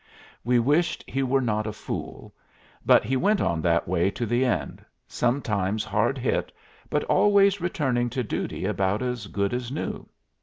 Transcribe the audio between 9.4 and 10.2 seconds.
as new.